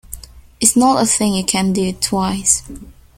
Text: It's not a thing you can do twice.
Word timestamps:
It's 0.59 0.75
not 0.75 1.03
a 1.03 1.05
thing 1.05 1.35
you 1.35 1.43
can 1.45 1.73
do 1.73 1.93
twice. 1.93 2.63